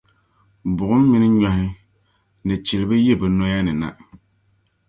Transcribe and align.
buɣim 0.75 1.03
mini 1.11 1.27
nyɔhi 1.39 1.65
ni 2.45 2.53
chilibi 2.65 2.95
yi 3.05 3.13
bɛ 3.19 3.27
noya 3.37 3.59
ni 3.65 3.73
na. 3.81 3.87